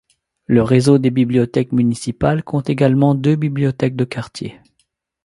Le 0.47 0.63
réseau 0.63 0.97
des 0.97 1.11
bibliothèques 1.11 1.71
municipales 1.73 2.43
compte 2.43 2.71
également 2.71 3.13
deux 3.13 3.35
bibliothèques 3.35 3.95
de 3.95 4.03
quartier. 4.03 4.59